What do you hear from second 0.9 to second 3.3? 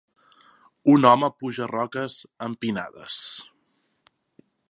Un home puja roques empinades